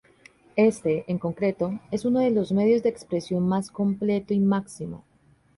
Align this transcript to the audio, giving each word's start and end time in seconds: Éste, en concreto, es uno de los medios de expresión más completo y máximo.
Éste, 0.55 1.03
en 1.09 1.19
concreto, 1.19 1.79
es 1.91 2.05
uno 2.05 2.21
de 2.21 2.31
los 2.31 2.51
medios 2.53 2.81
de 2.81 2.89
expresión 2.89 3.47
más 3.47 3.69
completo 3.69 4.33
y 4.33 4.39
máximo. 4.39 5.03